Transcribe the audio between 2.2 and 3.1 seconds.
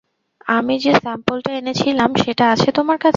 সেটা আছে তোমার কাছে?